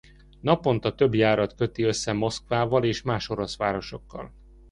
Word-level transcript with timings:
Naponta 0.41 0.95
több 0.95 1.15
járat 1.15 1.55
köti 1.55 1.83
össze 1.83 2.13
Moszkvával 2.13 2.83
és 2.85 3.01
más 3.01 3.29
orosz 3.29 3.57
városokkal. 3.57 4.31